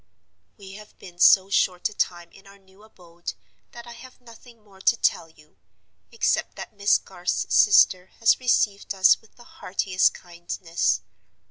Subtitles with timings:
[0.57, 3.33] "We have been so short a time in our new abode
[3.71, 9.21] that I have nothing more to tell you—except that Miss Garth's sister has received us
[9.21, 11.01] with the heartiest kindness.